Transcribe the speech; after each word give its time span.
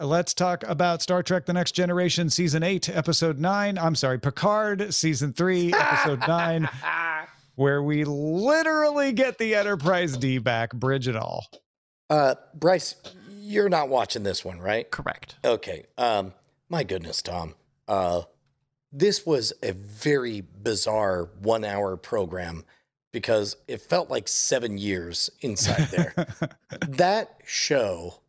let's 0.00 0.34
talk 0.34 0.64
about 0.66 1.02
Star 1.02 1.22
Trek 1.22 1.46
The 1.46 1.52
Next 1.52 1.72
Generation, 1.72 2.30
Season 2.30 2.62
8, 2.62 2.88
Episode 2.88 3.38
9. 3.38 3.78
I'm 3.78 3.94
sorry, 3.94 4.18
Picard, 4.18 4.92
Season 4.94 5.32
3, 5.32 5.74
Episode 5.78 6.20
9, 6.26 6.68
where 7.54 7.82
we 7.82 8.04
literally 8.04 9.12
get 9.12 9.38
the 9.38 9.54
Enterprise 9.54 10.16
D 10.16 10.38
back, 10.38 10.72
bridge 10.72 11.06
and 11.06 11.16
all. 11.16 11.46
Uh, 12.08 12.34
Bryce, 12.54 12.96
you're 13.30 13.68
not 13.68 13.88
watching 13.88 14.22
this 14.22 14.44
one, 14.44 14.58
right? 14.58 14.90
Correct. 14.90 15.36
Okay. 15.44 15.86
Um, 15.98 16.32
my 16.68 16.82
goodness, 16.82 17.22
Tom. 17.22 17.54
Uh, 17.86 18.22
this 18.92 19.24
was 19.26 19.52
a 19.62 19.72
very 19.72 20.40
bizarre 20.40 21.28
one 21.40 21.64
hour 21.64 21.96
program 21.96 22.64
because 23.12 23.56
it 23.68 23.80
felt 23.80 24.10
like 24.10 24.28
seven 24.28 24.78
years 24.78 25.30
inside 25.40 25.88
there. 25.90 26.26
that 26.88 27.40
show 27.44 28.20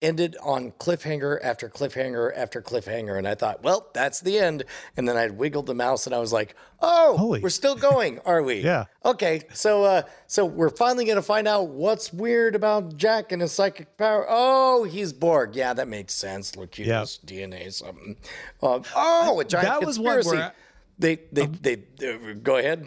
ended 0.00 0.36
on 0.42 0.70
cliffhanger 0.72 1.38
after 1.42 1.68
cliffhanger 1.68 2.30
after 2.36 2.62
cliffhanger. 2.62 3.18
And 3.18 3.26
I 3.26 3.34
thought, 3.34 3.62
well, 3.64 3.88
that's 3.94 4.20
the 4.20 4.38
end. 4.38 4.64
And 4.96 5.08
then 5.08 5.16
I 5.16 5.28
wiggled 5.28 5.66
the 5.66 5.74
mouse 5.74 6.06
and 6.06 6.14
I 6.14 6.18
was 6.18 6.32
like, 6.32 6.54
oh, 6.80 7.16
Holy- 7.16 7.40
we're 7.40 7.48
still 7.50 7.74
going, 7.74 8.20
are 8.24 8.42
we? 8.42 8.60
Yeah. 8.68 8.84
Okay. 9.04 9.42
So 9.54 9.82
uh 9.84 10.02
so 10.26 10.44
we're 10.44 10.70
finally 10.70 11.04
gonna 11.04 11.22
find 11.22 11.48
out 11.48 11.68
what's 11.68 12.12
weird 12.12 12.54
about 12.54 12.96
Jack 12.96 13.32
and 13.32 13.42
his 13.42 13.52
psychic 13.52 13.96
power. 13.96 14.24
Oh, 14.28 14.84
he's 14.84 15.12
Borg. 15.12 15.56
Yeah, 15.56 15.72
that 15.74 15.88
makes 15.88 16.14
sense. 16.14 16.54
Locutus 16.56 17.18
DNA 17.24 17.72
something. 17.72 18.16
Um, 18.62 18.82
oh, 18.94 19.40
a 19.40 19.44
giant 19.44 19.68
That 19.68 19.86
was 19.86 19.98
one 19.98 20.16
conspiracy. 20.16 20.42
I- 20.42 20.52
they 21.00 21.18
they, 21.32 21.46
they 21.46 21.74
uh, 22.08 22.34
go 22.42 22.56
ahead. 22.56 22.86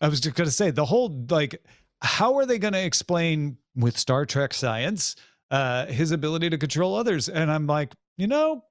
I 0.00 0.08
was 0.08 0.20
just 0.20 0.36
going 0.36 0.46
to 0.46 0.54
say 0.54 0.70
the 0.70 0.84
whole 0.84 1.24
like, 1.30 1.62
how 2.02 2.34
are 2.36 2.44
they 2.44 2.58
going 2.58 2.74
to 2.74 2.84
explain 2.84 3.56
with 3.74 3.96
Star 3.98 4.26
Trek 4.26 4.52
science 4.52 5.16
uh, 5.50 5.86
his 5.86 6.10
ability 6.10 6.50
to 6.50 6.58
control 6.58 6.94
others? 6.94 7.28
And 7.28 7.50
I'm 7.50 7.66
like, 7.66 7.94
you 8.16 8.26
know, 8.26 8.64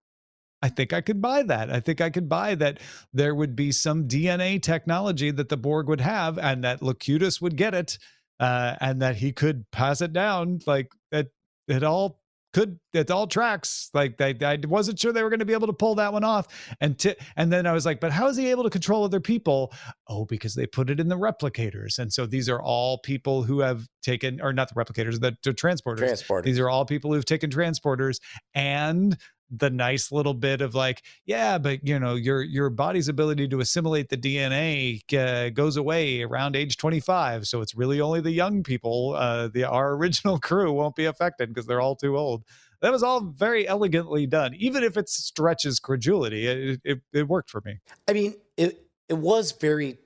I 0.62 0.70
think 0.70 0.94
I 0.94 1.02
could 1.02 1.22
buy 1.22 1.44
that. 1.44 1.72
I 1.72 1.80
think 1.80 2.02
I 2.02 2.10
could 2.10 2.28
buy 2.28 2.56
that 2.56 2.80
there 3.14 3.36
would 3.36 3.56
be 3.56 3.72
some 3.72 4.08
DNA 4.08 4.62
technology 4.62 5.32
that 5.32 5.50
the 5.50 5.58
Borg 5.58 5.88
would 5.88 6.02
have, 6.02 6.40
and 6.40 6.64
that 6.64 6.82
Locutus 6.82 7.42
would 7.42 7.56
get 7.56 7.74
it, 7.74 7.98
uh, 8.40 8.76
and 8.82 9.02
that 9.02 9.18
he 9.18 9.32
could 9.32 9.70
pass 9.72 10.02
it 10.02 10.14
down. 10.14 10.60
Like 10.66 10.92
that, 11.12 11.28
it 11.68 11.84
all 11.84 12.20
could 12.56 12.80
it 12.94 13.12
all 13.12 13.28
tracks 13.28 13.90
like 13.94 14.16
they, 14.16 14.34
i 14.42 14.58
wasn't 14.66 14.98
sure 14.98 15.12
they 15.12 15.22
were 15.22 15.30
going 15.30 15.42
to 15.42 15.46
be 15.46 15.52
able 15.52 15.68
to 15.68 15.74
pull 15.74 15.94
that 15.96 16.14
one 16.14 16.24
off. 16.24 16.48
And 16.80 16.98
t- 16.98 17.18
and 17.36 17.52
then 17.52 17.68
i 17.68 17.74
was 17.74 17.86
like 17.86 18.00
but 18.00 18.14
how 18.14 18.28
is 18.28 18.38
he 18.38 18.50
able 18.50 18.64
to 18.64 18.70
control 18.70 19.04
other 19.04 19.20
people? 19.20 19.74
Oh 20.08 20.24
because 20.24 20.56
they 20.56 20.66
put 20.66 20.90
it 20.90 21.02
in 21.02 21.10
the 21.10 21.18
replicators. 21.18 22.00
And 22.00 22.14
so 22.14 22.26
these 22.26 22.48
are 22.48 22.62
all 22.62 23.00
people 23.00 23.44
who 23.44 23.60
have 23.60 23.86
taken 24.02 24.40
or 24.40 24.54
not 24.54 24.70
the 24.70 24.76
replicators 24.76 25.20
the, 25.20 25.36
the 25.44 25.52
transporters. 25.52 25.98
Transporter. 25.98 26.46
these 26.46 26.58
are 26.58 26.70
all 26.70 26.86
people 26.86 27.14
who've 27.14 27.26
taken 27.26 27.50
transporters 27.50 28.22
and 28.54 29.18
the 29.50 29.70
nice 29.70 30.12
little 30.12 30.34
bit 30.34 30.62
of 30.62 30.74
like 30.74 31.04
yeah 31.26 31.58
but 31.58 31.86
you 31.88 32.00
know 32.00 32.16
your 32.16 32.42
your 32.42 32.70
body's 32.70 33.08
ability 33.08 33.48
to 33.48 33.60
assimilate 33.60 34.10
the 34.10 34.18
dna 34.18 35.02
uh, 35.14 35.50
goes 35.52 35.78
away 35.78 36.24
around 36.24 36.56
age 36.56 36.78
25 36.78 37.48
so 37.48 37.62
it's 37.62 37.76
really 37.76 38.02
only 38.02 38.22
the 38.22 38.32
young 38.32 38.64
people 38.64 39.14
uh 39.16 39.48
the 39.48 39.64
our 39.64 39.94
original 39.96 40.40
crew 40.40 40.72
won't 40.72 40.96
be 40.96 41.06
affected 41.06 41.50
because 41.50 41.68
they're 41.68 41.82
all 41.82 41.96
too 41.96 42.18
old 42.18 42.44
that 42.82 42.92
was 42.92 43.04
all 43.04 43.22
very 43.22 43.68
elegantly 43.68 44.26
done 44.26 44.54
even 44.56 44.84
if 44.84 44.98
it 44.98 45.08
stretches 45.08 45.80
credulity 45.80 46.48
it, 46.48 46.82
it, 46.84 47.02
it 47.14 47.28
worked 47.28 47.50
for 47.50 47.62
me 47.64 47.80
I 48.08 48.14
mean, 48.14 48.36
it 48.58 48.86
it 49.08 49.18
was 49.18 49.52
very, 49.52 49.98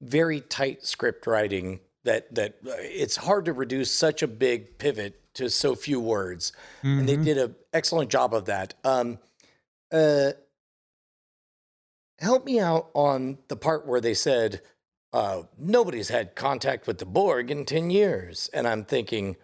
very 0.00 0.40
tight 0.40 0.84
script 0.84 1.26
writing. 1.26 1.80
That 2.04 2.34
that 2.34 2.56
uh, 2.66 2.72
it's 2.78 3.16
hard 3.16 3.46
to 3.46 3.52
reduce 3.52 3.90
such 3.90 4.22
a 4.22 4.26
big 4.28 4.78
pivot 4.78 5.20
to 5.34 5.48
so 5.50 5.74
few 5.74 5.98
words, 6.00 6.52
and 6.82 7.08
they 7.08 7.16
Mhm. 7.16 7.24
did 7.24 7.38
an 7.38 7.56
excellent 7.72 8.10
job 8.10 8.34
of 8.34 8.44
that. 8.44 8.74
Um, 8.84 9.18
uh, 9.90 10.32
help 12.18 12.44
me 12.44 12.60
out 12.60 12.90
on 12.94 13.38
the 13.48 13.56
part 13.56 13.86
where 13.86 14.00
they 14.00 14.14
said 14.14 14.60
uh, 15.12 15.44
nobody's 15.56 16.08
had 16.08 16.34
contact 16.34 16.86
with 16.86 16.98
the 16.98 17.06
Borg 17.06 17.50
in 17.50 17.64
ten 17.64 17.88
years, 17.88 18.50
and 18.52 18.66
I'm 18.68 18.84
thinking, 18.84 19.36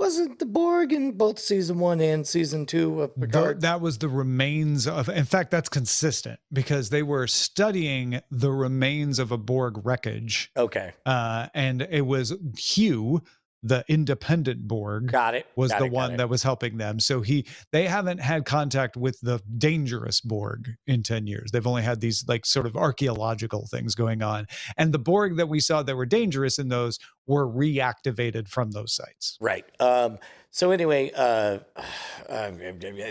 wasn't 0.00 0.38
the 0.38 0.46
Borg 0.46 0.92
in 0.94 1.12
both 1.12 1.38
season 1.38 1.78
one 1.78 2.00
and 2.00 2.26
season 2.26 2.64
two 2.64 3.02
of 3.02 3.20
Picard? 3.20 3.60
that 3.60 3.82
was 3.82 3.98
the 3.98 4.08
remains 4.08 4.86
of 4.86 5.08
in 5.10 5.26
fact 5.26 5.50
that's 5.50 5.68
consistent 5.68 6.40
because 6.50 6.88
they 6.88 7.02
were 7.02 7.26
studying 7.26 8.20
the 8.30 8.50
remains 8.50 9.18
of 9.18 9.30
a 9.30 9.36
borg 9.36 9.78
wreckage 9.84 10.50
okay, 10.56 10.92
uh, 11.04 11.48
and 11.54 11.82
it 11.82 12.06
was 12.06 12.34
hugh 12.58 13.22
the 13.62 13.84
independent 13.88 14.66
borg 14.66 15.10
got 15.10 15.34
it. 15.34 15.46
was 15.56 15.70
got 15.70 15.80
the 15.80 15.86
it, 15.86 15.92
one 15.92 16.12
it. 16.12 16.16
that 16.16 16.28
was 16.28 16.42
helping 16.42 16.78
them 16.78 17.00
so 17.00 17.20
he 17.20 17.44
they 17.72 17.86
haven't 17.86 18.18
had 18.18 18.44
contact 18.44 18.96
with 18.96 19.18
the 19.20 19.40
dangerous 19.58 20.20
borg 20.20 20.70
in 20.86 21.02
10 21.02 21.26
years 21.26 21.50
they've 21.50 21.66
only 21.66 21.82
had 21.82 22.00
these 22.00 22.24
like 22.28 22.46
sort 22.46 22.66
of 22.66 22.76
archaeological 22.76 23.66
things 23.70 23.94
going 23.94 24.22
on 24.22 24.46
and 24.76 24.92
the 24.92 24.98
borg 24.98 25.36
that 25.36 25.48
we 25.48 25.60
saw 25.60 25.82
that 25.82 25.96
were 25.96 26.06
dangerous 26.06 26.58
in 26.58 26.68
those 26.68 26.98
were 27.26 27.46
reactivated 27.46 28.48
from 28.48 28.70
those 28.70 28.94
sites 28.94 29.38
Right. 29.40 29.64
Um, 29.80 30.18
so 30.50 30.70
anyway, 30.70 31.10
uh, 31.14 31.58
uh, 32.28 32.50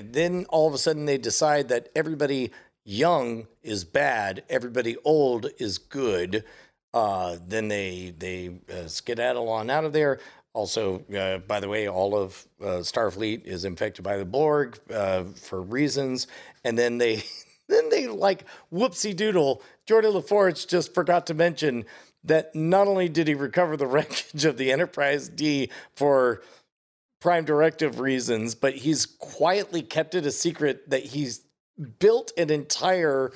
then 0.03 0.45
all 0.49 0.67
of 0.67 0.73
a 0.73 0.77
sudden 0.77 1.05
they 1.05 1.17
decide 1.17 1.69
that 1.69 1.89
everybody 1.95 2.51
young 2.85 3.47
is 3.63 3.83
bad, 3.83 4.43
everybody 4.49 4.97
old 5.03 5.47
is 5.57 5.77
good. 5.77 6.43
Uh, 6.91 7.37
then 7.47 7.67
they 7.67 8.13
they 8.17 8.59
uh, 8.71 8.87
skedaddle 8.87 9.47
on 9.47 9.69
out 9.69 9.85
of 9.85 9.93
there. 9.93 10.19
Also, 10.53 11.03
uh, 11.15 11.37
by 11.39 11.59
the 11.59 11.69
way, 11.69 11.87
all 11.87 12.17
of 12.17 12.47
uh, 12.61 12.81
Starfleet 12.81 13.45
is 13.45 13.65
infected 13.65 14.03
by 14.03 14.17
the 14.17 14.25
Borg 14.25 14.79
uh, 14.91 15.25
for 15.35 15.61
reasons, 15.61 16.27
and 16.63 16.77
then 16.77 16.97
they 16.97 17.23
then 17.69 17.89
they 17.89 18.07
like 18.07 18.45
whoopsie 18.73 19.15
doodle. 19.15 19.61
Jordan 19.85 20.13
LaForge 20.13 20.67
just 20.67 20.93
forgot 20.93 21.27
to 21.27 21.33
mention 21.33 21.85
that 22.23 22.53
not 22.55 22.87
only 22.87 23.09
did 23.09 23.27
he 23.27 23.35
recover 23.35 23.77
the 23.77 23.87
wreckage 23.87 24.45
of 24.45 24.57
the 24.57 24.71
Enterprise 24.71 25.29
D 25.29 25.69
for 25.95 26.41
prime 27.21 27.45
directive 27.45 27.99
reasons, 27.99 28.55
but 28.55 28.73
he's 28.73 29.05
quietly 29.05 29.81
kept 29.81 30.15
it 30.15 30.25
a 30.25 30.31
secret 30.31 30.89
that 30.89 31.03
he's 31.03 31.41
built 31.99 32.31
an 32.37 32.49
entire 32.49 33.31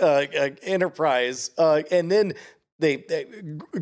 uh, 0.00 0.04
uh, 0.04 0.50
enterprise, 0.62 1.50
uh, 1.58 1.82
and 1.90 2.10
then 2.10 2.34
they, 2.78 2.96
they 2.96 3.24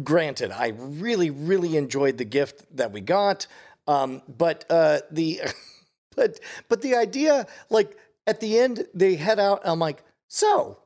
granted, 0.03 0.51
I 0.51 0.69
really, 0.69 1.31
really 1.31 1.77
enjoyed 1.77 2.19
the 2.19 2.25
gift 2.25 2.65
that 2.77 2.93
we 2.93 3.01
got, 3.01 3.47
um, 3.87 4.23
but 4.29 4.65
uh, 4.71 5.01
the 5.11 5.41
but 6.17 6.41
but 6.69 6.83
the 6.83 6.95
idea, 6.95 7.47
like 7.71 7.97
at 8.27 8.41
the 8.41 8.59
end, 8.59 8.87
they 8.95 9.17
head 9.17 9.39
out. 9.39 9.61
I'm 9.65 9.79
like, 9.79 10.03
so 10.29 10.79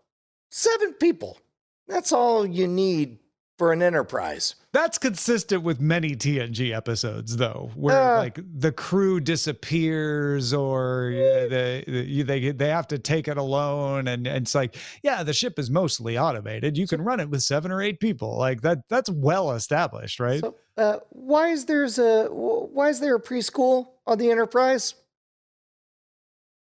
seven 0.50 0.94
people. 0.94 1.38
That's 1.86 2.12
all 2.12 2.44
you 2.44 2.66
need 2.66 3.19
for 3.58 3.72
an 3.72 3.82
enterprise. 3.82 4.54
That's 4.72 4.96
consistent 4.98 5.64
with 5.64 5.80
many 5.80 6.14
TNG 6.14 6.74
episodes, 6.74 7.36
though, 7.36 7.70
where 7.74 8.14
Uh. 8.14 8.19
like 8.19 8.38
the 8.58 8.70
crew 8.70 9.19
disappears 9.20 10.54
or 10.54 11.08
uh, 11.12 11.48
they, 11.48 11.84
they 11.86 12.22
they 12.22 12.50
they 12.52 12.69
have 12.69 12.86
to 12.88 12.98
take 12.98 13.26
it 13.28 13.36
alone, 13.36 14.06
and, 14.08 14.26
and 14.26 14.36
it's 14.44 14.54
like, 14.54 14.76
yeah, 15.02 15.22
the 15.24 15.32
ship 15.32 15.58
is 15.58 15.70
mostly 15.70 16.16
automated. 16.16 16.78
You 16.78 16.86
can 16.86 17.02
run 17.02 17.19
it 17.19 17.28
with 17.28 17.42
seven 17.42 17.72
or 17.72 17.82
eight 17.82 17.98
people. 18.00 18.38
Like 18.38 18.60
that. 18.62 18.88
That's 18.88 19.10
well 19.10 19.50
established, 19.52 20.20
right? 20.20 20.40
So, 20.40 20.54
uh, 20.76 20.98
why 21.10 21.48
is 21.48 21.64
there's 21.64 21.98
a 21.98 22.26
why 22.26 22.88
is 22.90 23.00
there 23.00 23.16
a 23.16 23.20
preschool 23.20 23.88
on 24.06 24.19
the 24.19 24.30
Enterprise? 24.30 24.94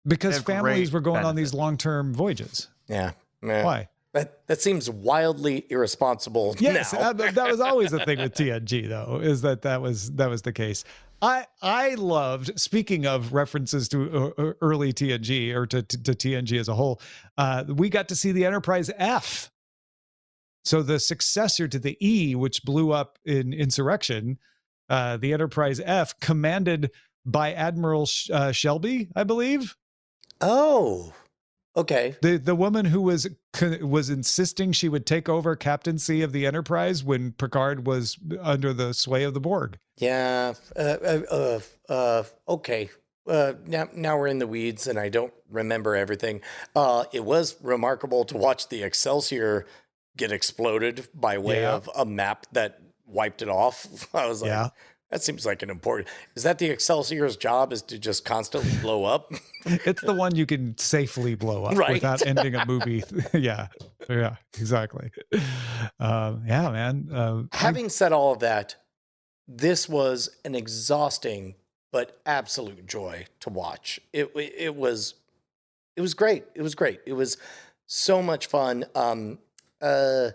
because 0.06 0.40
families 0.40 0.92
were 0.92 1.00
going 1.00 1.26
on 1.26 1.36
these 1.36 1.54
long 1.54 1.78
term 1.78 2.14
voyages. 2.14 2.68
Yeah, 2.88 3.12
yeah. 3.42 3.64
Why? 3.64 3.88
That 4.14 4.46
that 4.48 4.62
seems 4.62 4.90
wildly 4.90 5.66
irresponsible. 5.70 6.56
Yes, 6.60 6.94
now. 6.94 7.00
uh, 7.00 7.14
that 7.14 7.48
was 7.50 7.60
always 7.60 7.90
the 7.90 8.06
thing 8.06 8.20
with 8.20 8.34
TNG, 8.36 8.88
though, 8.88 9.20
is 9.22 9.42
that 9.42 9.64
that 9.64 9.82
was 9.82 10.12
that 10.14 10.30
was 10.30 10.44
the 10.44 10.54
case. 10.54 10.84
I 11.22 11.48
I 11.62 11.96
loved. 11.96 12.60
Speaking 12.60 13.08
of 13.08 13.34
references 13.34 13.90
to 13.90 14.34
uh, 14.38 14.42
uh, 14.42 14.54
early 14.62 14.94
TNG 14.94 15.54
or 15.56 15.66
to, 15.66 15.82
to 15.82 16.04
to 16.04 16.12
TNG 16.14 16.60
as 16.60 16.68
a 16.68 16.76
whole, 16.76 17.02
uh, 17.40 17.64
we 17.68 17.90
got 17.90 18.08
to 18.10 18.16
see 18.16 18.32
the 18.32 18.46
Enterprise 18.46 18.92
F. 18.98 19.50
So 20.64 20.82
the 20.84 21.00
successor 21.00 21.68
to 21.68 21.80
the 21.80 21.98
E, 22.00 22.36
which 22.36 22.64
blew 22.64 22.92
up 22.92 23.18
in 23.26 23.52
Insurrection, 23.52 24.38
uh, 24.90 25.18
the 25.18 25.34
Enterprise 25.34 25.82
F, 25.84 26.18
commanded 26.20 26.92
by 27.26 27.52
Admiral 27.54 28.06
Sh- 28.06 28.30
uh, 28.30 28.52
Shelby, 28.52 29.10
I 29.16 29.24
believe 29.24 29.76
oh, 30.44 31.14
okay. 31.76 32.16
the 32.22 32.38
the 32.38 32.56
woman 32.56 32.86
who 32.86 33.02
was 33.02 33.28
was 33.82 34.10
insisting 34.10 34.72
she 34.72 34.90
would 34.90 35.06
take 35.06 35.28
over 35.30 35.56
captaincy 35.56 36.22
of 36.22 36.32
the 36.32 36.46
Enterprise 36.46 37.04
when 37.04 37.32
Picard 37.34 37.86
was 37.86 38.18
under 38.42 38.74
the 38.74 38.94
sway 38.94 39.24
of 39.24 39.34
the 39.34 39.40
Borg. 39.40 39.78
Yeah. 39.98 40.54
Uh, 40.76 40.80
uh, 40.80 41.22
uh, 41.32 41.60
uh, 41.92 42.24
okay. 42.50 42.90
Uh, 43.26 43.54
now, 43.66 43.88
now 43.94 44.18
we're 44.18 44.28
in 44.28 44.40
the 44.40 44.48
weeds, 44.48 44.86
and 44.88 45.00
I 45.00 45.08
don't 45.10 45.34
remember 45.50 45.96
everything. 45.96 46.42
Uh, 46.76 47.06
it 47.14 47.24
was 47.24 47.56
remarkable 47.62 48.26
to 48.26 48.38
watch 48.38 48.68
the 48.68 48.84
Excelsior 48.84 49.66
get 50.18 50.32
exploded 50.32 51.08
by 51.14 51.38
way 51.38 51.62
Yeah. 51.62 51.74
of 51.74 51.90
a 51.96 52.06
map 52.06 52.48
that 52.52 52.80
wiped 53.06 53.42
it 53.42 53.50
off. 53.50 53.88
I 54.14 54.28
was 54.28 54.42
like, 54.42 54.50
Yeah. 54.50 54.70
That 55.14 55.22
seems 55.22 55.46
like 55.46 55.62
an 55.62 55.70
important. 55.70 56.10
Is 56.36 56.42
that 56.42 56.58
the 56.58 56.72
Excelsior's 56.72 57.38
job? 57.38 57.72
Is 57.72 57.84
to 57.84 58.00
just 58.00 58.26
constantly 58.26 58.76
blow 58.82 59.04
up? 59.04 59.32
it's 59.66 60.02
the 60.02 60.12
one 60.16 60.34
you 60.36 60.48
can 60.48 60.76
safely 60.80 61.36
blow 61.36 61.66
up 61.66 61.78
Right. 61.78 61.94
without 61.94 62.26
ending 62.26 62.56
a 62.56 62.66
movie. 62.66 63.04
yeah, 63.34 63.68
yeah, 64.10 64.38
exactly. 64.58 65.12
Um, 66.00 66.44
yeah, 66.48 66.72
man. 66.72 67.10
Uh, 67.14 67.44
I- 67.52 67.58
Having 67.58 67.90
said 67.90 68.12
all 68.12 68.34
of 68.34 68.40
that, 68.40 68.76
this 69.48 69.88
was 69.88 70.32
an 70.46 70.56
exhausting 70.56 71.54
but 71.92 72.20
absolute 72.26 72.88
joy 72.88 73.28
to 73.42 73.52
watch. 73.52 74.00
It 74.14 74.32
it 74.36 74.76
was 74.76 75.14
it 75.96 76.02
was 76.02 76.16
great. 76.16 76.46
It 76.56 76.64
was 76.64 76.74
great. 76.74 77.02
It 77.06 77.14
was 77.14 77.38
so 77.86 78.24
much 78.24 78.48
fun. 78.48 78.86
Um, 78.96 79.38
uh, 79.80 80.30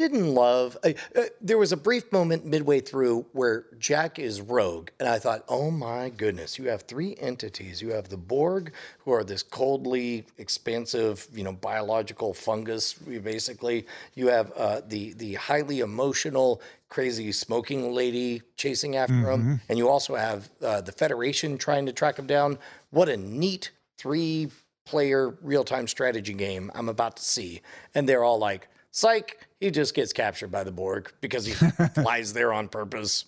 didn't 0.00 0.34
love. 0.34 0.76
Uh, 0.82 0.92
uh, 1.14 1.22
there 1.40 1.58
was 1.58 1.72
a 1.72 1.76
brief 1.76 2.10
moment 2.10 2.44
midway 2.44 2.80
through 2.80 3.26
where 3.32 3.66
Jack 3.78 4.18
is 4.18 4.40
rogue, 4.40 4.88
and 4.98 5.08
I 5.08 5.18
thought, 5.18 5.44
"Oh 5.48 5.70
my 5.70 6.08
goodness! 6.08 6.58
You 6.58 6.68
have 6.68 6.82
three 6.82 7.16
entities. 7.20 7.82
You 7.82 7.90
have 7.90 8.08
the 8.08 8.16
Borg, 8.16 8.72
who 9.00 9.12
are 9.12 9.22
this 9.22 9.42
coldly 9.42 10.24
expansive, 10.38 11.28
you 11.32 11.44
know, 11.44 11.52
biological 11.52 12.32
fungus. 12.32 12.94
Basically, 12.94 13.86
you 14.14 14.28
have 14.28 14.52
uh, 14.56 14.80
the 14.86 15.12
the 15.12 15.34
highly 15.34 15.80
emotional, 15.80 16.62
crazy 16.88 17.30
smoking 17.30 17.92
lady 17.92 18.42
chasing 18.56 18.96
after 18.96 19.30
him, 19.30 19.60
and 19.68 19.78
you 19.78 19.88
also 19.88 20.16
have 20.16 20.50
uh, 20.62 20.80
the 20.80 20.92
Federation 20.92 21.58
trying 21.58 21.86
to 21.86 21.92
track 21.92 22.18
him 22.18 22.26
down. 22.26 22.58
What 22.90 23.08
a 23.08 23.16
neat 23.16 23.70
three 23.98 24.50
player 24.86 25.36
real 25.42 25.62
time 25.62 25.86
strategy 25.86 26.34
game 26.34 26.70
I'm 26.74 26.88
about 26.88 27.16
to 27.18 27.22
see. 27.22 27.60
And 27.94 28.08
they're 28.08 28.24
all 28.24 28.38
like, 28.38 28.66
psych, 28.90 29.46
he 29.60 29.70
just 29.70 29.94
gets 29.94 30.12
captured 30.12 30.50
by 30.50 30.64
the 30.64 30.72
Borg 30.72 31.12
because 31.20 31.46
he 31.46 31.52
flies 31.94 32.32
there 32.32 32.52
on 32.52 32.68
purpose. 32.68 33.24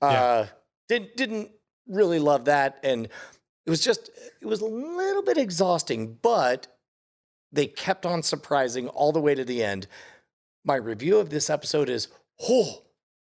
Uh, 0.00 0.46
didn't, 0.88 1.16
didn't 1.16 1.50
really 1.86 2.18
love 2.18 2.46
that. 2.46 2.78
And 2.82 3.06
it 3.66 3.70
was 3.70 3.80
just, 3.80 4.10
it 4.40 4.46
was 4.46 4.60
a 4.60 4.66
little 4.66 5.22
bit 5.22 5.38
exhausting, 5.38 6.18
but 6.22 6.66
they 7.52 7.66
kept 7.66 8.06
on 8.06 8.22
surprising 8.22 8.88
all 8.88 9.12
the 9.12 9.20
way 9.20 9.34
to 9.34 9.44
the 9.44 9.62
end. 9.62 9.86
My 10.64 10.76
review 10.76 11.18
of 11.18 11.30
this 11.30 11.50
episode 11.50 11.88
is, 11.88 12.08
oh, 12.48 12.82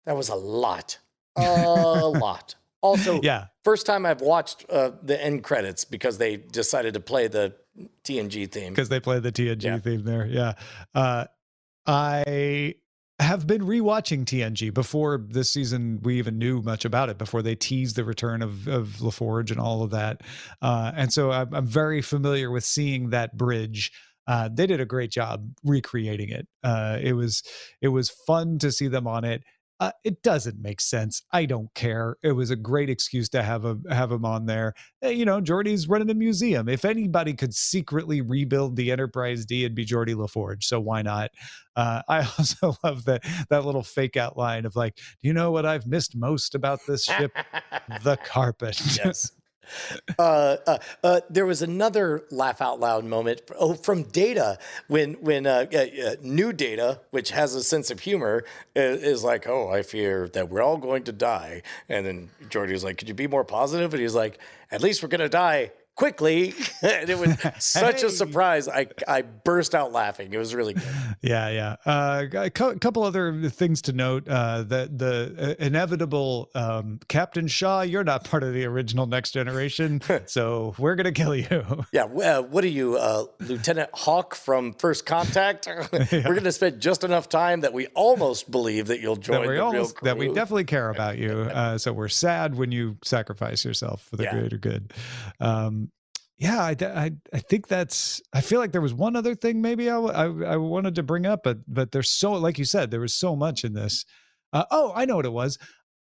that 0.06 0.16
was 0.16 0.28
a 0.28 0.34
lot. 0.34 0.98
A 1.36 1.42
lot. 2.08 2.54
Also, 2.80 3.20
yeah, 3.22 3.46
First 3.64 3.86
time 3.86 4.04
I've 4.04 4.20
watched 4.20 4.66
uh, 4.68 4.90
the 5.02 5.18
end 5.22 5.42
credits 5.42 5.86
because 5.86 6.18
they 6.18 6.36
decided 6.36 6.92
to 6.94 7.00
play 7.00 7.28
the 7.28 7.54
TNG 8.04 8.50
theme. 8.52 8.74
because 8.74 8.90
they 8.90 9.00
play 9.00 9.20
the 9.20 9.32
TNG 9.32 9.62
Yeah. 9.62 9.78
theme 9.78 10.04
there. 10.04 10.26
Yeah. 10.26 10.52
Uh, 10.94 11.24
I 11.86 12.74
have 13.20 13.46
been 13.46 13.62
rewatching 13.62 14.24
TNG 14.24 14.72
before 14.74 15.24
this 15.28 15.50
season. 15.50 16.00
We 16.02 16.18
even 16.18 16.38
knew 16.38 16.62
much 16.62 16.84
about 16.84 17.08
it 17.08 17.18
before 17.18 17.42
they 17.42 17.54
teased 17.54 17.96
the 17.96 18.04
return 18.04 18.42
of 18.42 18.66
of 18.66 18.96
LaForge 19.00 19.50
and 19.50 19.60
all 19.60 19.82
of 19.82 19.90
that. 19.90 20.22
Uh, 20.60 20.92
and 20.96 21.12
so 21.12 21.30
I'm, 21.30 21.54
I'm 21.54 21.66
very 21.66 22.02
familiar 22.02 22.50
with 22.50 22.64
seeing 22.64 23.10
that 23.10 23.36
bridge. 23.36 23.92
Uh, 24.26 24.48
they 24.52 24.66
did 24.66 24.80
a 24.80 24.86
great 24.86 25.10
job 25.10 25.46
recreating 25.64 26.30
it. 26.30 26.48
Uh, 26.62 26.98
it 27.00 27.12
was 27.12 27.42
it 27.80 27.88
was 27.88 28.10
fun 28.26 28.58
to 28.58 28.72
see 28.72 28.88
them 28.88 29.06
on 29.06 29.24
it. 29.24 29.42
Uh, 29.80 29.90
it 30.04 30.22
doesn't 30.22 30.62
make 30.62 30.80
sense. 30.80 31.22
I 31.32 31.46
don't 31.46 31.72
care. 31.74 32.16
It 32.22 32.32
was 32.32 32.50
a 32.50 32.56
great 32.56 32.88
excuse 32.88 33.28
to 33.30 33.42
have 33.42 33.64
a 33.64 33.76
have 33.90 34.12
him 34.12 34.24
on 34.24 34.46
there. 34.46 34.74
Eh, 35.02 35.10
you 35.10 35.24
know, 35.24 35.40
Geordi's 35.40 35.88
running 35.88 36.10
a 36.10 36.14
museum. 36.14 36.68
If 36.68 36.84
anybody 36.84 37.34
could 37.34 37.54
secretly 37.54 38.20
rebuild 38.20 38.76
the 38.76 38.92
Enterprise 38.92 39.44
D, 39.44 39.64
it'd 39.64 39.74
be 39.74 39.84
Jordy 39.84 40.14
LaForge. 40.14 40.62
So 40.62 40.80
why 40.80 41.02
not? 41.02 41.30
Uh, 41.74 42.02
I 42.08 42.18
also 42.38 42.76
love 42.84 43.04
that 43.06 43.24
that 43.50 43.64
little 43.64 43.82
fake 43.82 44.16
out 44.16 44.36
line 44.36 44.64
of 44.64 44.76
like, 44.76 44.96
do 44.96 45.02
you 45.22 45.32
know 45.32 45.50
what 45.50 45.66
I've 45.66 45.86
missed 45.86 46.16
most 46.16 46.54
about 46.54 46.80
this 46.86 47.04
ship? 47.04 47.32
the 48.04 48.16
carpet. 48.24 48.80
yes. 48.96 49.32
Uh, 50.18 50.56
uh, 50.66 50.78
uh, 51.02 51.20
there 51.28 51.44
was 51.46 51.60
another 51.62 52.22
laugh 52.30 52.60
out 52.60 52.78
loud 52.78 53.04
moment 53.04 53.42
oh, 53.58 53.74
from 53.74 54.04
Data 54.04 54.58
when 54.86 55.14
when 55.14 55.46
uh, 55.46 55.66
uh, 55.72 55.78
uh, 55.78 56.14
new 56.22 56.52
Data, 56.52 57.00
which 57.10 57.30
has 57.30 57.54
a 57.54 57.62
sense 57.62 57.90
of 57.90 58.00
humor, 58.00 58.44
i- 58.76 58.78
is 58.78 59.24
like, 59.24 59.46
"Oh, 59.48 59.68
I 59.70 59.82
fear 59.82 60.28
that 60.28 60.48
we're 60.50 60.62
all 60.62 60.76
going 60.76 61.02
to 61.04 61.12
die," 61.12 61.62
and 61.88 62.06
then 62.06 62.30
Geordi's 62.48 62.84
like, 62.84 62.98
"Could 62.98 63.08
you 63.08 63.14
be 63.14 63.26
more 63.26 63.44
positive?" 63.44 63.92
And 63.92 64.00
he's 64.00 64.14
like, 64.14 64.38
"At 64.70 64.82
least 64.82 65.02
we're 65.02 65.08
gonna 65.08 65.28
die." 65.28 65.72
Quickly, 65.96 66.54
and 66.82 67.08
it 67.08 67.16
was 67.18 67.36
such 67.58 68.00
Hey. 68.00 68.08
a 68.08 68.10
surprise. 68.10 68.66
I 68.68 68.88
I 69.06 69.22
burst 69.22 69.74
out 69.76 69.92
laughing. 69.92 70.32
It 70.32 70.38
was 70.38 70.52
really 70.52 70.74
good. 70.74 70.82
yeah, 71.22 71.48
yeah. 71.50 71.76
Uh, 71.86 72.24
a 72.34 72.50
cou- 72.50 72.76
couple 72.80 73.04
other 73.04 73.48
things 73.48 73.82
to 73.82 73.92
note. 73.92 74.26
Uh, 74.28 74.64
that 74.64 74.98
the 74.98 75.56
uh, 75.60 75.64
inevitable 75.64 76.50
um, 76.56 76.98
Captain 77.06 77.46
Shaw, 77.46 77.82
you're 77.82 78.02
not 78.02 78.24
part 78.24 78.42
of 78.42 78.52
the 78.54 78.64
original 78.64 79.06
Next 79.06 79.30
Generation, 79.30 80.02
so 80.26 80.74
we're 80.78 80.96
gonna 80.96 81.12
kill 81.12 81.36
you. 81.36 81.84
Yeah, 81.92 82.04
uh, 82.04 82.42
what 82.42 82.64
are 82.64 82.68
you, 82.68 82.96
uh, 82.96 83.26
Lieutenant 83.38 83.90
Hawk 83.94 84.34
from 84.34 84.72
First 84.74 85.06
Contact? 85.06 85.68
We're 85.92 86.22
going 86.24 86.42
to 86.44 86.50
spend 86.52 86.80
just 86.80 87.04
enough 87.04 87.28
time 87.28 87.60
that 87.60 87.72
we 87.72 87.86
almost 87.88 88.50
believe 88.50 88.88
that 88.88 89.00
you'll 89.00 89.14
join 89.16 89.42
that 89.42 89.48
we 89.48 89.54
the 89.54 89.62
almost 89.62 89.96
real 90.02 90.12
that 90.14 90.18
we 90.18 90.26
definitely 90.34 90.64
care 90.64 90.90
about 90.90 91.18
you. 91.18 91.30
Uh, 91.42 91.78
so 91.78 91.92
we're 91.92 92.08
sad 92.08 92.56
when 92.56 92.72
you 92.72 92.96
sacrifice 93.04 93.64
yourself 93.64 94.02
for 94.10 94.16
the 94.16 94.24
Yeah. 94.24 94.32
greater 94.38 94.58
good. 94.58 94.92
Um, 95.40 95.83
yeah, 96.36 96.62
I, 96.62 96.76
I 96.82 97.12
I 97.32 97.38
think 97.38 97.68
that's. 97.68 98.20
I 98.32 98.40
feel 98.40 98.58
like 98.60 98.72
there 98.72 98.80
was 98.80 98.94
one 98.94 99.16
other 99.16 99.34
thing 99.34 99.62
maybe 99.62 99.88
I 99.88 99.96
I 99.96 100.56
wanted 100.56 100.96
to 100.96 101.02
bring 101.02 101.26
up, 101.26 101.42
but 101.44 101.58
but 101.68 101.92
there's 101.92 102.10
so 102.10 102.32
like 102.32 102.58
you 102.58 102.64
said 102.64 102.90
there 102.90 103.00
was 103.00 103.14
so 103.14 103.36
much 103.36 103.64
in 103.64 103.74
this. 103.74 104.04
Uh, 104.52 104.64
oh, 104.70 104.92
I 104.94 105.04
know 105.04 105.16
what 105.16 105.26
it 105.26 105.32
was. 105.32 105.58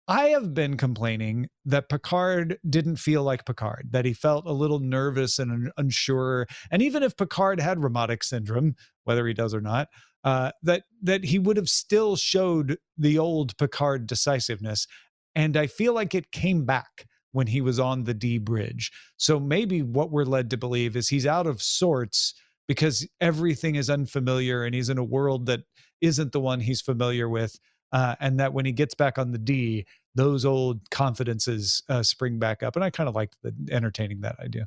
I 0.08 0.26
have 0.28 0.54
been 0.54 0.76
complaining 0.76 1.48
that 1.64 1.88
Picard 1.88 2.58
didn't 2.68 2.96
feel 2.96 3.24
like 3.24 3.44
Picard, 3.44 3.88
that 3.90 4.04
he 4.04 4.12
felt 4.12 4.46
a 4.46 4.52
little 4.52 4.78
nervous 4.78 5.40
and 5.40 5.72
unsure. 5.76 6.46
And 6.70 6.80
even 6.80 7.02
if 7.02 7.16
Picard 7.16 7.60
had 7.60 7.78
Irumodic 7.78 8.22
syndrome, 8.22 8.76
whether 9.02 9.26
he 9.26 9.34
does 9.34 9.52
or 9.52 9.60
not, 9.60 9.88
uh, 10.22 10.52
that 10.62 10.84
that 11.02 11.24
he 11.24 11.38
would 11.38 11.56
have 11.56 11.68
still 11.68 12.16
showed 12.16 12.78
the 12.98 13.18
old 13.18 13.56
Picard 13.58 14.06
decisiveness. 14.06 14.86
And 15.34 15.56
I 15.56 15.66
feel 15.66 15.92
like 15.92 16.14
it 16.14 16.32
came 16.32 16.64
back 16.64 17.06
when 17.36 17.46
he 17.46 17.60
was 17.60 17.78
on 17.78 18.04
the 18.04 18.14
D 18.14 18.38
bridge. 18.38 18.90
So 19.18 19.38
maybe 19.38 19.82
what 19.82 20.10
we're 20.10 20.24
led 20.24 20.48
to 20.50 20.56
believe 20.56 20.96
is 20.96 21.06
he's 21.06 21.26
out 21.26 21.46
of 21.46 21.60
sorts 21.60 22.32
because 22.66 23.06
everything 23.20 23.74
is 23.74 23.90
unfamiliar 23.90 24.64
and 24.64 24.74
he's 24.74 24.88
in 24.88 24.96
a 24.96 25.04
world 25.04 25.44
that 25.44 25.60
isn't 26.00 26.32
the 26.32 26.40
one 26.40 26.60
he's 26.60 26.80
familiar 26.80 27.28
with. 27.28 27.60
Uh, 27.92 28.14
and 28.20 28.40
that 28.40 28.54
when 28.54 28.64
he 28.64 28.72
gets 28.72 28.94
back 28.94 29.18
on 29.18 29.32
the 29.32 29.38
D, 29.38 29.84
those 30.14 30.46
old 30.46 30.80
confidences 30.90 31.82
uh, 31.90 32.02
spring 32.02 32.38
back 32.38 32.62
up. 32.62 32.74
And 32.74 32.82
I 32.82 32.88
kind 32.88 33.06
of 33.06 33.14
liked 33.14 33.36
the 33.42 33.54
entertaining 33.70 34.22
that 34.22 34.40
idea. 34.40 34.66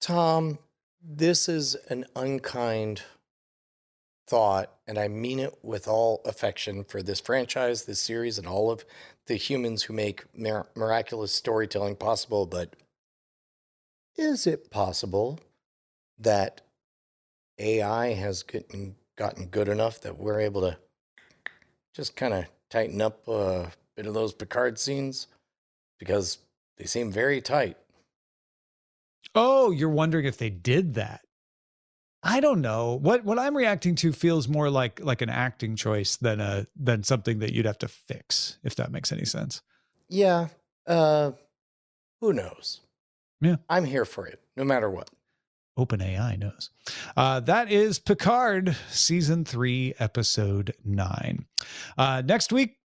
Tom, 0.00 0.58
this 1.00 1.48
is 1.48 1.76
an 1.88 2.04
unkind 2.16 3.02
thought, 4.26 4.72
and 4.86 4.98
I 4.98 5.08
mean 5.08 5.38
it 5.38 5.58
with 5.62 5.86
all 5.86 6.22
affection 6.24 6.84
for 6.84 7.02
this 7.02 7.20
franchise, 7.20 7.84
this 7.84 8.00
series, 8.00 8.38
and 8.38 8.46
all 8.46 8.70
of 8.70 8.84
the 9.26 9.36
humans 9.36 9.84
who 9.84 9.94
make 9.94 10.24
mir- 10.34 10.66
miraculous 10.74 11.32
storytelling 11.32 11.96
possible. 11.96 12.46
But 12.46 12.74
is 14.16 14.46
it 14.46 14.70
possible 14.70 15.40
that 16.18 16.62
AI 17.58 18.14
has 18.14 18.42
gotten, 18.42 18.96
gotten 19.16 19.46
good 19.46 19.68
enough 19.68 20.00
that 20.00 20.18
we're 20.18 20.40
able 20.40 20.62
to 20.62 20.76
just 21.94 22.16
kind 22.16 22.34
of 22.34 22.46
tighten 22.70 23.00
up 23.00 23.26
a 23.28 23.70
bit 23.96 24.06
of 24.06 24.14
those 24.14 24.32
Picard 24.32 24.78
scenes? 24.78 25.26
Because 25.98 26.38
they 26.76 26.84
seem 26.86 27.12
very 27.12 27.40
tight. 27.40 27.76
Oh, 29.34 29.70
you're 29.70 29.88
wondering 29.88 30.26
if 30.26 30.38
they 30.38 30.50
did 30.50 30.94
that. 30.94 31.22
I 32.26 32.40
don't 32.40 32.62
know. 32.62 32.94
What 32.94 33.24
what 33.24 33.38
I'm 33.38 33.56
reacting 33.56 33.94
to 33.96 34.12
feels 34.12 34.48
more 34.48 34.70
like 34.70 34.98
like 35.04 35.20
an 35.20 35.28
acting 35.28 35.76
choice 35.76 36.16
than 36.16 36.40
a 36.40 36.66
than 36.74 37.02
something 37.04 37.38
that 37.40 37.52
you'd 37.52 37.66
have 37.66 37.78
to 37.78 37.88
fix, 37.88 38.58
if 38.64 38.74
that 38.76 38.90
makes 38.90 39.12
any 39.12 39.26
sense. 39.26 39.60
Yeah. 40.08 40.48
Uh 40.86 41.32
who 42.20 42.32
knows? 42.32 42.80
Yeah. 43.42 43.56
I'm 43.68 43.84
here 43.84 44.06
for 44.06 44.26
it, 44.26 44.40
no 44.56 44.64
matter 44.64 44.88
what. 44.88 45.10
OpenAI 45.78 46.38
knows. 46.38 46.70
Uh, 47.16 47.40
that 47.40 47.70
is 47.70 47.98
Picard 47.98 48.76
season 48.88 49.44
three, 49.44 49.92
episode 49.98 50.72
nine. 50.84 51.46
Uh, 51.98 52.22
next 52.24 52.52
week, 52.52 52.76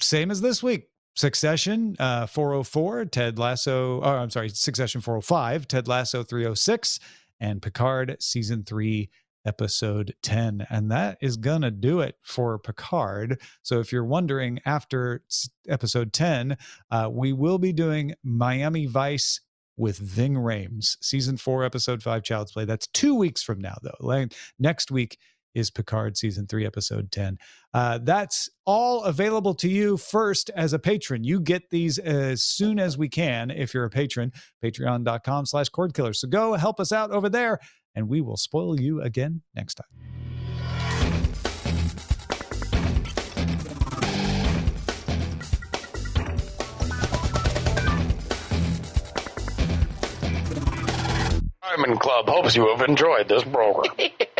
same 0.00 0.30
as 0.30 0.40
this 0.40 0.62
week. 0.62 0.88
Succession 1.16 1.94
uh, 2.00 2.26
404, 2.26 3.04
Ted 3.04 3.38
Lasso. 3.38 4.00
Oh, 4.00 4.16
I'm 4.16 4.30
sorry, 4.30 4.48
Succession 4.48 5.00
405, 5.00 5.68
Ted 5.68 5.86
Lasso 5.86 6.24
306, 6.24 6.98
and 7.40 7.62
Picard 7.62 8.16
season 8.20 8.64
three, 8.64 9.10
episode 9.46 10.14
10. 10.22 10.66
And 10.70 10.90
that 10.90 11.18
is 11.20 11.36
going 11.36 11.62
to 11.62 11.70
do 11.70 12.00
it 12.00 12.16
for 12.22 12.58
Picard. 12.58 13.40
So 13.62 13.80
if 13.80 13.92
you're 13.92 14.04
wondering, 14.04 14.60
after 14.64 15.22
episode 15.68 16.12
10, 16.12 16.56
uh, 16.90 17.08
we 17.12 17.32
will 17.32 17.58
be 17.58 17.72
doing 17.72 18.14
Miami 18.22 18.86
Vice 18.86 19.40
with 19.76 19.98
Ving 19.98 20.34
Rhames, 20.34 20.96
season 21.00 21.36
four, 21.36 21.64
episode 21.64 22.02
five, 22.02 22.22
Child's 22.22 22.52
Play. 22.52 22.64
That's 22.64 22.86
two 22.88 23.14
weeks 23.14 23.42
from 23.42 23.60
now, 23.60 23.76
though. 23.82 23.96
Like, 24.00 24.32
next 24.58 24.90
week 24.90 25.18
is 25.54 25.70
Picard 25.70 26.16
season 26.16 26.46
three, 26.46 26.66
episode 26.66 27.10
10. 27.10 27.38
Uh, 27.72 27.98
that's 28.02 28.48
all 28.64 29.04
available 29.04 29.54
to 29.54 29.68
you 29.68 29.96
first 29.96 30.50
as 30.56 30.72
a 30.72 30.78
patron. 30.78 31.24
You 31.24 31.40
get 31.40 31.70
these 31.70 31.98
as 31.98 32.42
soon 32.42 32.78
as 32.78 32.98
we 32.98 33.08
can 33.08 33.50
if 33.50 33.72
you're 33.72 33.84
a 33.84 33.90
patron, 33.90 34.32
patreon.com 34.62 35.46
slash 35.46 35.68
cord 35.68 35.94
killer. 35.94 36.12
So 36.12 36.28
go 36.28 36.54
help 36.54 36.80
us 36.80 36.92
out 36.92 37.10
over 37.10 37.28
there 37.28 37.58
and 37.94 38.08
we 38.08 38.20
will 38.20 38.36
spoil 38.36 38.78
you 38.80 39.00
again 39.00 39.42
next 39.54 39.74
time. 39.74 39.86
Diamond 51.76 51.98
Club 51.98 52.28
hopes 52.28 52.54
you 52.54 52.68
have 52.68 52.88
enjoyed 52.88 53.28
this 53.28 53.42
program. 53.42 53.94